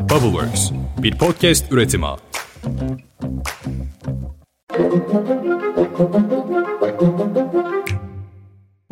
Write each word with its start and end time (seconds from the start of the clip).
Bubbleworks, 0.00 0.70
bir 1.02 1.18
podcast 1.18 1.72
üretimi. 1.72 2.06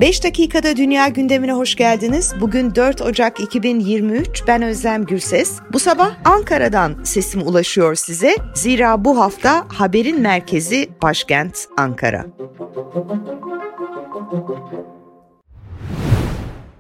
Beş 0.00 0.24
dakikada 0.24 0.76
dünya 0.76 1.08
gündemine 1.08 1.52
hoş 1.52 1.74
geldiniz. 1.74 2.34
Bugün 2.40 2.74
4 2.74 3.00
Ocak 3.02 3.40
2023. 3.40 4.42
Ben 4.46 4.62
Özlem 4.62 5.04
Gürses. 5.04 5.60
Bu 5.72 5.78
sabah 5.78 6.10
Ankara'dan 6.24 7.04
sesim 7.04 7.46
ulaşıyor 7.46 7.94
size. 7.94 8.36
Zira 8.54 9.04
bu 9.04 9.18
hafta 9.20 9.64
haberin 9.68 10.20
merkezi 10.20 10.88
başkent 11.02 11.68
Ankara. 11.76 12.26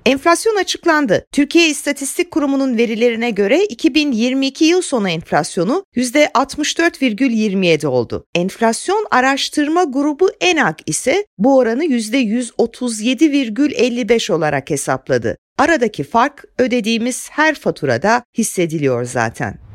Enflasyon 0.08 0.56
açıklandı. 0.56 1.26
Türkiye 1.32 1.68
İstatistik 1.68 2.30
Kurumu'nun 2.30 2.78
verilerine 2.78 3.30
göre 3.30 3.64
2022 3.64 4.64
yıl 4.64 4.82
sonu 4.82 5.08
enflasyonu 5.08 5.84
%64,27 5.96 7.86
oldu. 7.86 8.26
Enflasyon 8.34 9.06
Araştırma 9.10 9.84
Grubu 9.84 10.30
ENAK 10.40 10.78
ise 10.86 11.26
bu 11.38 11.56
oranı 11.56 11.84
%137,55 11.84 14.32
olarak 14.32 14.70
hesapladı. 14.70 15.36
Aradaki 15.58 16.04
fark 16.04 16.44
ödediğimiz 16.58 17.28
her 17.30 17.54
faturada 17.54 18.22
hissediliyor 18.38 19.04
zaten. 19.04 19.67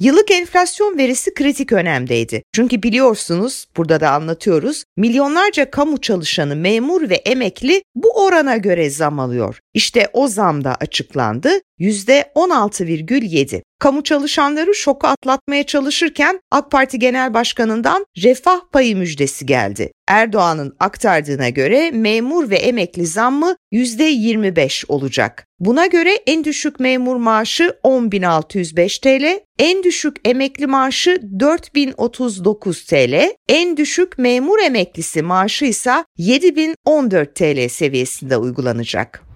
Yıllık 0.00 0.30
enflasyon 0.30 0.98
verisi 0.98 1.34
kritik 1.34 1.72
önemdeydi. 1.72 2.42
Çünkü 2.52 2.82
biliyorsunuz, 2.82 3.66
burada 3.76 4.00
da 4.00 4.10
anlatıyoruz, 4.10 4.84
milyonlarca 4.96 5.70
kamu 5.70 6.00
çalışanı, 6.00 6.56
memur 6.56 7.10
ve 7.10 7.14
emekli 7.14 7.82
bu 7.94 8.24
orana 8.24 8.56
göre 8.56 8.90
zam 8.90 9.18
alıyor. 9.18 9.58
İşte 9.74 10.08
o 10.12 10.28
zam 10.28 10.64
da 10.64 10.74
açıklandı, 10.74 11.50
%16,7. 11.78 13.62
Kamu 13.78 14.02
çalışanları 14.02 14.74
şoku 14.74 15.06
atlatmaya 15.06 15.66
çalışırken 15.66 16.40
AK 16.50 16.70
Parti 16.70 16.98
Genel 16.98 17.34
Başkanı'ndan 17.34 18.06
refah 18.22 18.60
payı 18.72 18.96
müjdesi 18.96 19.46
geldi. 19.46 19.92
Erdoğan'ın 20.08 20.76
aktardığına 20.80 21.48
göre 21.48 21.90
memur 21.90 22.50
ve 22.50 22.56
emekli 22.56 23.06
zammı 23.06 23.56
%25 23.72 24.84
olacak. 24.88 25.46
Buna 25.60 25.86
göre 25.86 26.14
en 26.26 26.44
düşük 26.44 26.80
memur 26.80 27.16
maaşı 27.16 27.76
10.605 27.84 29.00
TL, 29.00 29.40
en 29.58 29.82
düşük 29.82 30.16
emekli 30.24 30.66
maaşı 30.66 31.20
4039 31.40 32.84
TL, 32.84 33.30
en 33.48 33.76
düşük 33.76 34.18
memur 34.18 34.58
emeklisi 34.58 35.22
maaşı 35.22 35.64
ise 35.64 36.04
7014 36.18 37.34
TL 37.34 37.68
seviyesinde 37.68 38.36
uygulanacak. 38.36 39.29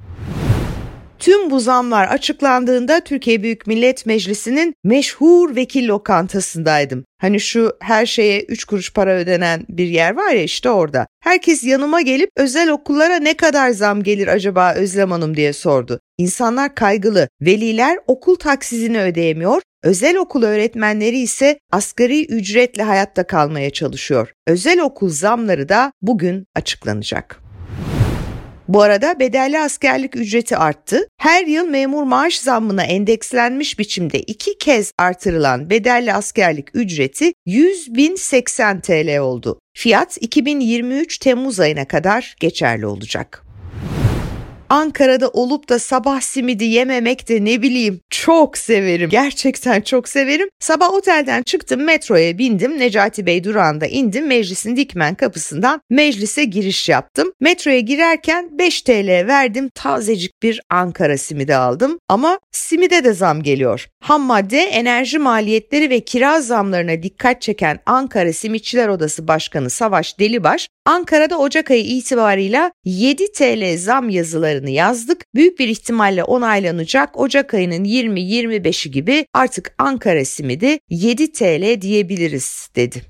Tüm 1.18 1.50
bu 1.50 1.60
zamlar 1.60 2.08
açıklandığında 2.08 3.00
Türkiye 3.00 3.42
Büyük 3.42 3.66
Millet 3.66 4.06
Meclisi'nin 4.06 4.74
meşhur 4.84 5.56
vekil 5.56 5.88
lokantasındaydım. 5.88 7.04
Hani 7.20 7.40
şu 7.40 7.76
her 7.80 8.06
şeye 8.06 8.42
3 8.42 8.64
kuruş 8.64 8.92
para 8.92 9.14
ödenen 9.14 9.66
bir 9.68 9.86
yer 9.86 10.16
var 10.16 10.30
ya 10.32 10.42
işte 10.42 10.70
orada. 10.70 11.06
Herkes 11.20 11.64
yanıma 11.64 12.00
gelip 12.00 12.30
özel 12.36 12.70
okullara 12.70 13.16
ne 13.16 13.34
kadar 13.34 13.70
zam 13.70 14.02
gelir 14.02 14.28
acaba 14.28 14.74
Özlem 14.74 15.10
Hanım 15.10 15.36
diye 15.36 15.52
sordu. 15.52 16.00
İnsanlar 16.18 16.74
kaygılı. 16.74 17.28
Veliler 17.40 17.98
okul 18.06 18.36
taksizini 18.36 19.00
ödeyemiyor. 19.00 19.62
Özel 19.82 20.16
okul 20.16 20.42
öğretmenleri 20.42 21.18
ise 21.18 21.58
asgari 21.72 22.26
ücretle 22.26 22.82
hayatta 22.82 23.26
kalmaya 23.26 23.70
çalışıyor. 23.70 24.32
Özel 24.46 24.80
okul 24.80 25.08
zamları 25.08 25.68
da 25.68 25.92
bugün 26.02 26.46
açıklanacak. 26.54 27.43
Bu 28.68 28.82
arada 28.82 29.18
bedelli 29.20 29.60
askerlik 29.60 30.16
ücreti 30.16 30.56
arttı. 30.56 31.08
Her 31.18 31.46
yıl 31.46 31.68
memur 31.68 32.02
maaş 32.02 32.38
zammına 32.38 32.84
endekslenmiş 32.84 33.78
biçimde 33.78 34.20
iki 34.20 34.58
kez 34.58 34.92
artırılan 34.98 35.70
bedelli 35.70 36.12
askerlik 36.12 36.68
ücreti 36.74 37.32
100.080 37.46 38.80
TL 38.80 39.18
oldu. 39.18 39.58
Fiyat 39.76 40.18
2023 40.20 41.18
Temmuz 41.18 41.60
ayına 41.60 41.88
kadar 41.88 42.34
geçerli 42.40 42.86
olacak. 42.86 43.43
Ankara'da 44.68 45.28
olup 45.28 45.68
da 45.68 45.78
sabah 45.78 46.20
simidi 46.20 46.64
yememek 46.64 47.28
de 47.28 47.44
ne 47.44 47.62
bileyim 47.62 48.00
çok 48.10 48.58
severim. 48.58 49.10
Gerçekten 49.10 49.80
çok 49.80 50.08
severim. 50.08 50.48
Sabah 50.60 50.92
otelden 50.92 51.42
çıktım 51.42 51.82
metroya 51.82 52.38
bindim. 52.38 52.78
Necati 52.78 53.26
Bey 53.26 53.44
durağında 53.44 53.86
indim. 53.86 54.26
Meclisin 54.26 54.76
dikmen 54.76 55.14
kapısından 55.14 55.80
meclise 55.90 56.44
giriş 56.44 56.88
yaptım. 56.88 57.32
Metroya 57.40 57.80
girerken 57.80 58.58
5 58.58 58.82
TL 58.82 59.26
verdim. 59.26 59.70
Tazecik 59.74 60.42
bir 60.42 60.60
Ankara 60.70 61.18
simidi 61.18 61.54
aldım. 61.54 61.98
Ama 62.08 62.38
simide 62.52 63.04
de 63.04 63.12
zam 63.12 63.42
geliyor. 63.42 63.86
Ham 64.00 64.22
madde, 64.22 64.58
enerji 64.58 65.18
maliyetleri 65.18 65.90
ve 65.90 66.00
kira 66.00 66.40
zamlarına 66.40 67.02
dikkat 67.02 67.42
çeken 67.42 67.80
Ankara 67.86 68.32
Simitçiler 68.32 68.88
Odası 68.88 69.28
Başkanı 69.28 69.70
Savaş 69.70 70.18
Delibaş, 70.18 70.68
Ankara'da 70.86 71.38
Ocak 71.38 71.70
ayı 71.70 71.84
itibarıyla 71.84 72.72
7 72.84 73.32
TL 73.32 73.76
zam 73.78 74.08
yazılarını 74.08 74.70
yazdık. 74.70 75.24
Büyük 75.34 75.58
bir 75.58 75.68
ihtimalle 75.68 76.24
onaylanacak 76.24 77.20
Ocak 77.20 77.54
ayının 77.54 77.84
20-25'i 77.84 78.90
gibi 78.90 79.26
artık 79.32 79.74
Ankara 79.78 80.24
simidi 80.24 80.78
7 80.90 81.32
TL 81.32 81.80
diyebiliriz 81.80 82.68
dedi. 82.76 83.02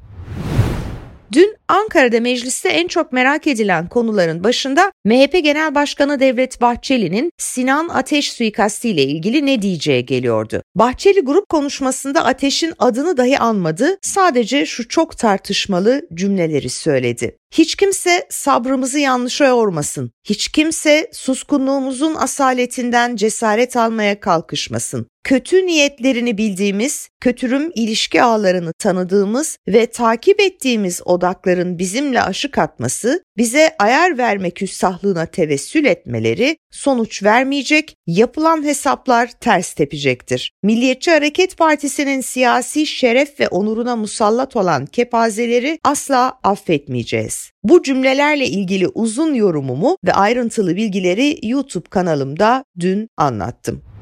Dün 1.32 1.56
Ankara'da 1.68 2.20
mecliste 2.20 2.68
en 2.68 2.88
çok 2.88 3.12
merak 3.12 3.46
edilen 3.46 3.88
konuların 3.88 4.44
başında 4.44 4.92
MHP 5.04 5.32
Genel 5.32 5.74
Başkanı 5.74 6.20
Devlet 6.20 6.60
Bahçeli'nin 6.60 7.30
Sinan 7.38 7.88
Ateş 7.88 8.32
suikasti 8.32 8.88
ile 8.88 9.02
ilgili 9.02 9.46
ne 9.46 9.62
diyeceği 9.62 10.06
geliyordu. 10.06 10.62
Bahçeli 10.74 11.20
grup 11.20 11.48
konuşmasında 11.48 12.24
Ateş'in 12.24 12.74
adını 12.78 13.16
dahi 13.16 13.38
anmadı, 13.38 13.98
sadece 14.02 14.66
şu 14.66 14.88
çok 14.88 15.18
tartışmalı 15.18 16.02
cümleleri 16.14 16.70
söyledi. 16.70 17.36
Hiç 17.54 17.74
kimse 17.74 18.26
sabrımızı 18.30 18.98
yanlışa 18.98 19.46
yormasın. 19.46 20.10
Hiç 20.24 20.48
kimse 20.48 21.10
suskunluğumuzun 21.12 22.14
asaletinden 22.14 23.16
cesaret 23.16 23.76
almaya 23.76 24.20
kalkışmasın. 24.20 25.06
Kötü 25.24 25.66
niyetlerini 25.66 26.38
bildiğimiz, 26.38 27.08
kötürüm 27.20 27.70
ilişki 27.74 28.22
ağlarını 28.22 28.72
tanıdığımız 28.78 29.58
ve 29.68 29.86
takip 29.86 30.40
ettiğimiz 30.40 31.00
odakların 31.04 31.78
bizimle 31.78 32.22
aşık 32.22 32.58
atması, 32.58 33.24
bize 33.36 33.76
ayar 33.78 34.18
verme 34.18 34.50
küstahlığına 34.50 35.26
tevessül 35.26 35.84
etmeleri 35.84 36.56
sonuç 36.70 37.22
vermeyecek, 37.22 37.96
yapılan 38.06 38.64
hesaplar 38.64 39.30
ters 39.40 39.74
tepecektir. 39.74 40.52
Milliyetçi 40.64 41.10
Hareket 41.10 41.56
Partisi'nin 41.56 42.20
siyasi 42.20 42.86
şeref 42.86 43.40
ve 43.40 43.48
onuruna 43.48 43.96
musallat 43.96 44.56
olan 44.56 44.86
kepazeleri 44.86 45.78
asla 45.84 46.38
affetmeyeceğiz. 46.42 47.50
Bu 47.64 47.82
cümlelerle 47.82 48.46
ilgili 48.46 48.88
uzun 48.88 49.34
yorumumu 49.34 49.96
ve 50.04 50.12
ayrıntılı 50.12 50.76
bilgileri 50.76 51.38
YouTube 51.42 51.88
kanalımda 51.88 52.64
dün 52.80 53.08
anlattım. 53.16 53.93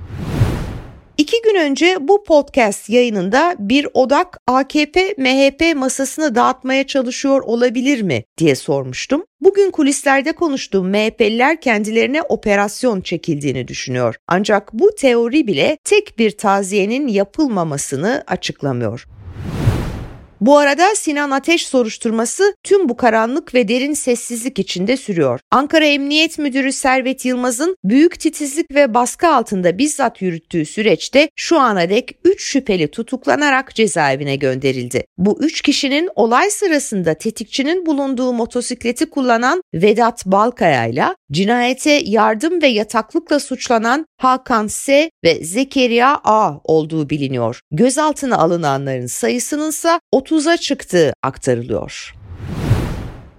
İki 1.19 1.43
gün 1.43 1.55
önce 1.61 1.97
bu 2.01 2.25
podcast 2.25 2.91
yayınında 2.91 3.57
bir 3.59 3.89
odak 3.95 4.39
AKP 4.47 5.15
MHP 5.19 5.77
masasını 5.77 6.35
dağıtmaya 6.35 6.87
çalışıyor 6.87 7.41
olabilir 7.41 8.03
mi 8.03 8.25
diye 8.39 8.55
sormuştum. 8.55 9.25
Bugün 9.41 9.71
kulislerde 9.71 10.33
konuştuğum 10.33 10.89
MHP'liler 10.89 11.61
kendilerine 11.61 12.23
operasyon 12.23 13.01
çekildiğini 13.01 13.69
düşünüyor. 13.69 14.15
Ancak 14.29 14.73
bu 14.73 14.95
teori 14.95 15.47
bile 15.47 15.79
tek 15.85 16.19
bir 16.19 16.31
taziyenin 16.31 17.09
yapılmamasını 17.09 18.25
açıklamıyor. 18.27 19.07
Bu 20.43 20.59
arada 20.59 20.95
Sinan 20.95 21.31
Ateş 21.31 21.67
soruşturması 21.67 22.55
tüm 22.63 22.89
bu 22.89 22.97
karanlık 22.97 23.55
ve 23.55 23.69
derin 23.69 23.95
sessizlik 23.95 24.59
içinde 24.59 24.97
sürüyor. 24.97 25.41
Ankara 25.51 25.85
Emniyet 25.85 26.39
Müdürü 26.39 26.73
Servet 26.73 27.25
Yılmaz'ın 27.25 27.77
büyük 27.85 28.21
titizlik 28.21 28.75
ve 28.75 28.95
baskı 28.95 29.29
altında 29.29 29.79
bizzat 29.79 30.23
yürüttüğü 30.23 30.65
süreçte 30.65 31.29
şu 31.37 31.59
ana 31.59 31.89
dek 31.89 32.19
3 32.25 32.43
şüpheli 32.45 32.89
tutuklanarak 32.89 33.75
cezaevine 33.75 34.37
gönderildi. 34.37 35.05
Bu 35.19 35.39
3 35.41 35.63
kişinin 35.63 36.09
olay 36.15 36.51
sırasında 36.51 37.15
tetikçinin 37.15 37.87
bulunduğu 37.87 38.33
motosikleti 38.33 39.11
kullanan 39.11 39.63
Vedat 39.75 40.27
Balkaya 40.27 40.87
ile 40.87 41.07
cinayete 41.33 42.03
yardım 42.05 42.63
ve 42.63 42.67
yataklıkla 42.67 43.41
suçlanan 43.41 44.07
Hakan 44.19 44.67
S 44.67 45.11
ve 45.25 45.45
Zekeriya 45.45 46.21
A 46.25 46.55
olduğu 46.65 47.11
biliniyor. 47.11 47.61
Gözaltına 47.71 48.39
alınanların 48.39 49.07
sayısının 49.07 49.71
ise 49.71 50.01
30'a 50.33 50.57
çıktığı 50.57 51.13
aktarılıyor. 51.23 52.15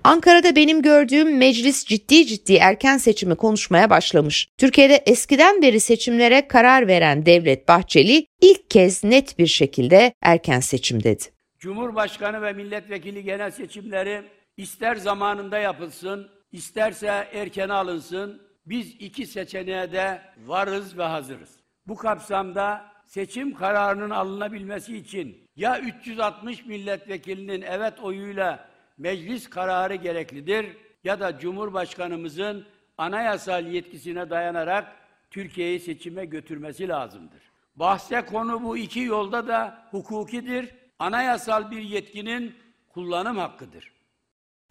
Ankara'da 0.04 0.56
benim 0.56 0.82
gördüğüm 0.82 1.38
meclis 1.38 1.86
ciddi 1.86 2.26
ciddi 2.26 2.54
erken 2.54 2.98
seçimi 2.98 3.36
konuşmaya 3.36 3.90
başlamış. 3.90 4.48
Türkiye'de 4.58 4.96
eskiden 4.96 5.62
beri 5.62 5.80
seçimlere 5.80 6.48
karar 6.48 6.88
veren 6.88 7.26
Devlet 7.26 7.68
Bahçeli 7.68 8.26
ilk 8.42 8.70
kez 8.70 9.04
net 9.04 9.40
bir 9.40 9.48
şekilde 9.48 10.14
erken 10.22 10.60
seçim 10.60 11.04
dedi. 11.04 11.24
Cumhurbaşkanı 11.60 12.42
ve 12.42 12.54
milletvekili 12.54 13.24
genel 13.24 13.52
seçimleri 13.52 14.22
ister 14.58 14.96
zamanında 14.96 15.58
yapılsın, 15.58 16.28
isterse 16.52 17.28
erken 17.34 17.70
alınsın. 17.70 18.42
Biz 18.66 18.88
iki 19.00 19.26
seçeneğe 19.26 19.92
de 19.92 20.22
varız 20.46 20.98
ve 20.98 21.04
hazırız. 21.04 21.50
Bu 21.88 21.96
kapsamda 21.96 22.93
seçim 23.14 23.54
kararının 23.54 24.10
alınabilmesi 24.10 24.98
için 24.98 25.38
ya 25.56 25.80
360 25.80 26.66
milletvekilinin 26.66 27.62
evet 27.62 27.94
oyuyla 28.00 28.70
meclis 28.98 29.50
kararı 29.50 29.96
gereklidir 29.96 30.66
ya 31.04 31.20
da 31.20 31.40
Cumhurbaşkanımızın 31.40 32.66
anayasal 32.98 33.68
yetkisine 33.68 34.30
dayanarak 34.30 34.96
Türkiye'yi 35.32 35.80
seçime 35.80 36.26
götürmesi 36.26 36.88
lazımdır. 36.88 37.42
Bahse 37.76 38.22
konu 38.22 38.64
bu 38.64 38.78
iki 38.78 39.00
yolda 39.00 39.48
da 39.48 39.88
hukukidir, 39.92 40.70
anayasal 41.00 41.72
bir 41.72 41.82
yetkinin 41.82 42.56
kullanım 42.90 43.38
hakkıdır. 43.38 43.92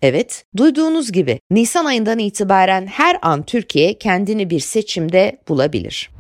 Evet, 0.02 0.44
duyduğunuz 0.56 1.12
gibi 1.12 1.40
Nisan 1.50 1.84
ayından 1.84 2.18
itibaren 2.18 2.86
her 2.86 3.18
an 3.22 3.42
Türkiye 3.42 3.98
kendini 3.98 4.50
bir 4.50 4.60
seçimde 4.60 5.38
bulabilir. 5.48 6.10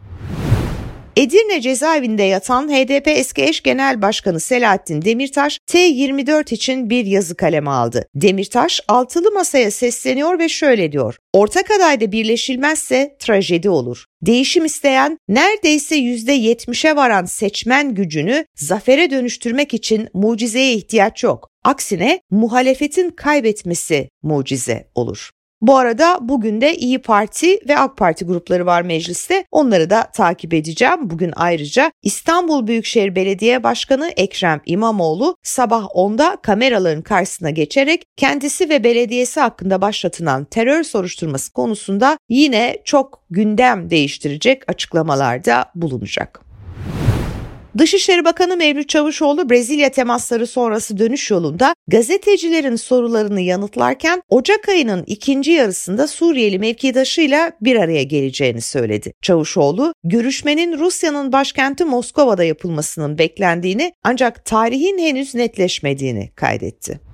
Edirne 1.16 1.60
cezaevinde 1.60 2.22
yatan 2.22 2.68
HDP 2.68 3.08
eski 3.08 3.42
eş 3.42 3.62
genel 3.62 4.02
başkanı 4.02 4.40
Selahattin 4.40 5.02
Demirtaş 5.02 5.58
T24 5.70 6.54
için 6.54 6.90
bir 6.90 7.06
yazı 7.06 7.36
kaleme 7.36 7.70
aldı. 7.70 8.06
Demirtaş 8.14 8.80
altılı 8.88 9.32
masaya 9.32 9.70
sesleniyor 9.70 10.38
ve 10.38 10.48
şöyle 10.48 10.92
diyor. 10.92 11.16
Ortak 11.32 11.70
adayda 11.70 12.12
birleşilmezse 12.12 13.16
trajedi 13.18 13.70
olur. 13.70 14.04
Değişim 14.22 14.64
isteyen 14.64 15.18
neredeyse 15.28 15.96
%70'e 15.96 16.96
varan 16.96 17.24
seçmen 17.24 17.94
gücünü 17.94 18.44
zafere 18.56 19.10
dönüştürmek 19.10 19.74
için 19.74 20.08
mucizeye 20.14 20.72
ihtiyaç 20.74 21.24
yok. 21.24 21.48
Aksine 21.64 22.20
muhalefetin 22.30 23.10
kaybetmesi 23.10 24.08
mucize 24.22 24.88
olur. 24.94 25.30
Bu 25.62 25.76
arada 25.76 26.18
bugün 26.20 26.60
de 26.60 26.76
İyi 26.76 26.98
Parti 26.98 27.58
ve 27.68 27.78
AK 27.78 27.96
Parti 27.96 28.24
grupları 28.24 28.66
var 28.66 28.82
mecliste. 28.82 29.44
Onları 29.50 29.90
da 29.90 30.02
takip 30.02 30.54
edeceğim. 30.54 31.10
Bugün 31.10 31.32
ayrıca 31.36 31.92
İstanbul 32.02 32.66
Büyükşehir 32.66 33.14
Belediye 33.14 33.62
Başkanı 33.62 34.08
Ekrem 34.16 34.60
İmamoğlu 34.66 35.36
sabah 35.42 35.84
10'da 35.84 36.36
kameraların 36.42 37.02
karşısına 37.02 37.50
geçerek 37.50 38.04
kendisi 38.16 38.68
ve 38.68 38.84
belediyesi 38.84 39.40
hakkında 39.40 39.80
başlatılan 39.80 40.44
terör 40.44 40.82
soruşturması 40.82 41.52
konusunda 41.52 42.18
yine 42.28 42.78
çok 42.84 43.24
gündem 43.30 43.90
değiştirecek 43.90 44.62
açıklamalarda 44.68 45.64
bulunacak. 45.74 46.51
Dışişleri 47.78 48.24
Bakanı 48.24 48.56
Mevlüt 48.56 48.88
Çavuşoğlu 48.88 49.50
Brezilya 49.50 49.90
temasları 49.90 50.46
sonrası 50.46 50.98
dönüş 50.98 51.30
yolunda 51.30 51.74
gazetecilerin 51.88 52.76
sorularını 52.76 53.40
yanıtlarken 53.40 54.22
Ocak 54.28 54.68
ayının 54.68 55.04
ikinci 55.06 55.50
yarısında 55.50 56.06
Suriyeli 56.06 56.58
mevkidaşıyla 56.58 57.52
bir 57.60 57.76
araya 57.76 58.02
geleceğini 58.02 58.60
söyledi. 58.60 59.12
Çavuşoğlu, 59.22 59.94
görüşmenin 60.04 60.78
Rusya'nın 60.78 61.32
başkenti 61.32 61.84
Moskova'da 61.84 62.44
yapılmasının 62.44 63.18
beklendiğini 63.18 63.92
ancak 64.04 64.44
tarihin 64.44 64.98
henüz 64.98 65.34
netleşmediğini 65.34 66.30
kaydetti. 66.34 67.11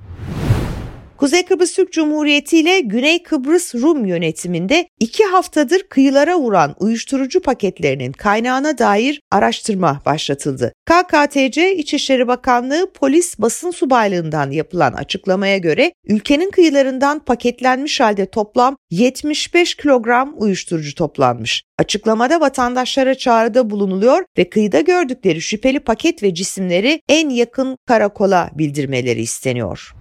Kuzey 1.19 1.45
Kıbrıs 1.45 1.75
Türk 1.75 1.93
Cumhuriyeti 1.93 2.59
ile 2.59 2.81
Güney 2.81 3.23
Kıbrıs 3.23 3.75
Rum 3.75 4.05
yönetiminde 4.05 4.89
iki 5.01 5.25
haftadır 5.25 5.83
kıyılara 5.83 6.39
vuran 6.39 6.75
uyuşturucu 6.79 7.43
paketlerinin 7.43 8.13
kaynağına 8.13 8.79
dair 8.79 9.21
araştırma 9.31 10.03
başlatıldı. 10.07 10.73
KKTC 10.87 11.77
İçişleri 11.77 12.29
Bakanlığı 12.29 12.93
Polis 12.93 13.39
Basın 13.39 13.71
Subaylığından 13.71 14.51
yapılan 14.51 14.93
açıklamaya 14.93 15.59
göre 15.59 15.93
ülkenin 16.07 16.51
kıyılarından 16.51 17.19
paketlenmiş 17.19 18.01
halde 18.01 18.27
toplam 18.27 18.77
75 18.91 19.75
kilogram 19.75 20.35
uyuşturucu 20.37 20.95
toplanmış. 20.95 21.63
Açıklamada 21.79 22.41
vatandaşlara 22.41 23.15
çağrıda 23.15 23.71
bulunuluyor 23.71 24.25
ve 24.39 24.51
kıyıda 24.51 24.81
gördükleri 24.81 25.41
şüpheli 25.41 25.81
paket 25.81 26.23
ve 26.23 26.35
cisimleri 26.35 27.01
en 27.09 27.29
yakın 27.29 27.77
karakola 27.87 28.51
bildirmeleri 28.55 29.21
isteniyor. 29.21 29.98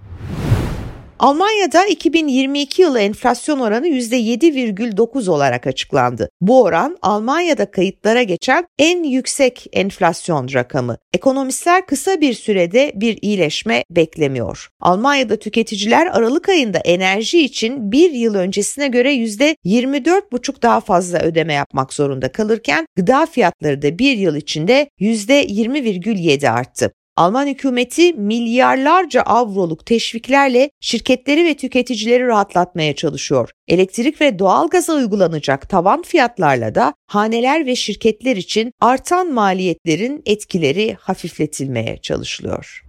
Almanya'da 1.18 1.86
2022 1.86 2.82
yılı 2.82 3.00
enflasyon 3.00 3.60
oranı 3.60 3.88
%7,9 3.88 5.30
olarak 5.30 5.66
açıklandı. 5.66 6.30
Bu 6.40 6.62
oran 6.62 6.98
Almanya'da 7.02 7.70
kayıtlara 7.70 8.22
geçen 8.22 8.66
en 8.78 9.02
yüksek 9.02 9.66
enflasyon 9.72 10.48
rakamı. 10.54 10.96
Ekonomistler 11.12 11.86
kısa 11.86 12.20
bir 12.20 12.34
sürede 12.34 12.92
bir 12.94 13.18
iyileşme 13.22 13.84
beklemiyor. 13.90 14.68
Almanya'da 14.80 15.36
tüketiciler 15.36 16.06
Aralık 16.06 16.48
ayında 16.48 16.78
enerji 16.78 17.44
için 17.44 17.92
bir 17.92 18.10
yıl 18.10 18.34
öncesine 18.34 18.88
göre 18.88 19.14
%24,5 19.14 20.62
daha 20.62 20.80
fazla 20.80 21.18
ödeme 21.18 21.54
yapmak 21.54 21.92
zorunda 21.92 22.32
kalırken 22.32 22.86
gıda 22.96 23.26
fiyatları 23.26 23.82
da 23.82 23.98
bir 23.98 24.18
yıl 24.18 24.36
içinde 24.36 24.90
%20,7 25.00 26.50
arttı. 26.50 26.92
Alman 27.18 27.46
hükümeti 27.46 28.12
milyarlarca 28.12 29.22
avroluk 29.22 29.86
teşviklerle 29.86 30.70
şirketleri 30.80 31.44
ve 31.44 31.54
tüketicileri 31.54 32.26
rahatlatmaya 32.26 32.94
çalışıyor. 32.94 33.50
Elektrik 33.68 34.20
ve 34.20 34.38
doğalgaza 34.38 34.92
uygulanacak 34.92 35.68
tavan 35.68 36.02
fiyatlarla 36.02 36.74
da 36.74 36.94
haneler 37.06 37.66
ve 37.66 37.76
şirketler 37.76 38.36
için 38.36 38.72
artan 38.80 39.32
maliyetlerin 39.32 40.22
etkileri 40.26 40.96
hafifletilmeye 41.00 41.98
çalışılıyor. 42.02 42.88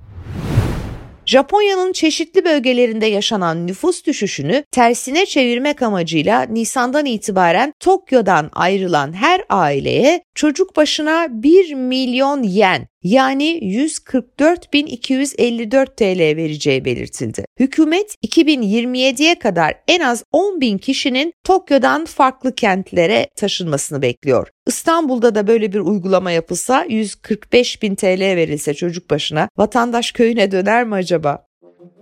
Japonya'nın 1.29 1.91
çeşitli 1.91 2.45
bölgelerinde 2.45 3.05
yaşanan 3.05 3.67
nüfus 3.67 4.05
düşüşünü 4.05 4.63
tersine 4.71 5.25
çevirmek 5.25 5.81
amacıyla 5.81 6.41
Nisan'dan 6.41 7.05
itibaren 7.05 7.73
Tokyo'dan 7.79 8.49
ayrılan 8.53 9.13
her 9.13 9.41
aileye 9.49 10.23
çocuk 10.35 10.75
başına 10.75 11.27
1 11.29 11.73
milyon 11.73 12.43
yen 12.43 12.87
yani 13.03 13.59
144.254 13.59 15.95
TL 15.95 16.37
vereceği 16.37 16.85
belirtildi. 16.85 17.45
Hükümet 17.59 18.15
2027'ye 18.25 19.39
kadar 19.39 19.75
en 19.87 19.99
az 19.99 20.23
10 20.31 20.61
bin 20.61 20.77
kişinin 20.77 21.33
Tokyo'dan 21.43 22.05
farklı 22.05 22.55
kentlere 22.55 23.29
taşınmasını 23.35 24.01
bekliyor. 24.01 24.47
İstanbul'da 24.67 25.35
da 25.35 25.47
böyle 25.47 25.73
bir 25.73 25.79
uygulama 25.79 26.31
yapılsa 26.31 26.85
145 26.89 27.81
bin 27.81 27.95
TL 27.95 28.21
verilse 28.21 28.73
çocuk 28.73 29.09
başına 29.09 29.49
vatandaş 29.57 30.11
köyüne 30.11 30.51
döner 30.51 30.83
mi 30.83 30.95
acaba? 30.95 31.48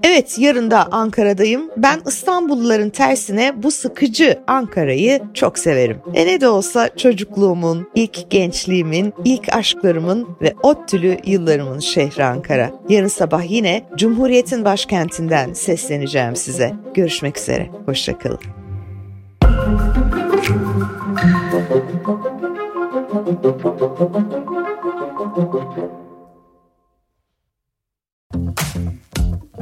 Evet 0.04 0.36
yarın 0.40 0.72
da 0.72 0.88
Ankara'dayım. 0.92 1.72
Ben 1.78 2.00
İstanbulluların 2.08 2.90
tersine 2.90 3.64
bu 3.64 3.72
sıkıcı 3.72 4.40
Ankara'yı 4.48 5.22
çok 5.34 5.60
severim. 5.60 5.98
E 6.14 6.26
ne 6.26 6.42
de 6.42 6.48
olsa 6.48 6.90
çocukluğumun, 6.98 7.88
ilk 7.96 8.30
gençliğimin, 8.32 9.14
ilk 9.26 9.56
aşklarımın 9.56 10.28
ve 10.42 10.54
ODTÜ'lü 10.64 11.18
yıllarımın 11.26 11.80
şehri 11.80 12.26
Ankara. 12.26 12.72
Yarın 12.90 13.08
sabah 13.08 13.52
yine 13.52 13.84
Cumhuriyet'in 13.98 14.66
başkentinden 14.66 15.54
sesleneceğim 15.54 16.36
size. 16.36 16.74
Görüşmek 16.94 17.38
üzere. 17.38 17.70
Hoşçakalın. 17.86 18.40